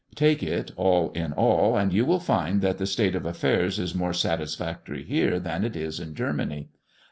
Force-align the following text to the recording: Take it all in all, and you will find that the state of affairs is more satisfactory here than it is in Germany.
Take 0.15 0.41
it 0.41 0.71
all 0.77 1.11
in 1.11 1.31
all, 1.33 1.77
and 1.77 1.93
you 1.93 2.05
will 2.05 2.19
find 2.19 2.61
that 2.61 2.79
the 2.79 2.87
state 2.87 3.13
of 3.13 3.23
affairs 3.23 3.77
is 3.77 3.93
more 3.93 4.13
satisfactory 4.13 5.03
here 5.03 5.39
than 5.39 5.63
it 5.63 5.75
is 5.75 5.99
in 5.99 6.15
Germany. 6.15 6.69